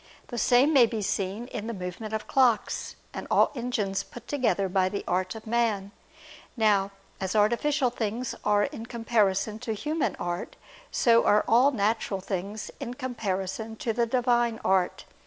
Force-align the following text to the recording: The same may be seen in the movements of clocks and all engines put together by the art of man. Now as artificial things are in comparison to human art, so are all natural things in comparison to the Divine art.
The 0.29 0.39
same 0.39 0.73
may 0.73 0.87
be 0.87 1.03
seen 1.03 1.45
in 1.49 1.67
the 1.67 1.75
movements 1.75 2.15
of 2.15 2.25
clocks 2.25 2.95
and 3.13 3.27
all 3.29 3.51
engines 3.53 4.01
put 4.01 4.27
together 4.27 4.67
by 4.67 4.89
the 4.89 5.03
art 5.07 5.35
of 5.35 5.45
man. 5.45 5.91
Now 6.57 6.89
as 7.19 7.35
artificial 7.35 7.91
things 7.91 8.33
are 8.43 8.63
in 8.63 8.87
comparison 8.87 9.59
to 9.59 9.73
human 9.75 10.15
art, 10.15 10.55
so 10.89 11.23
are 11.27 11.45
all 11.47 11.69
natural 11.69 12.19
things 12.19 12.71
in 12.79 12.95
comparison 12.95 13.75
to 13.75 13.93
the 13.93 14.07
Divine 14.07 14.59
art. 14.65 15.05